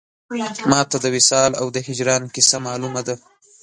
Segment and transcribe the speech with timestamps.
[0.69, 3.15] ما ته د وصال او د هجران کیسه مالومه ده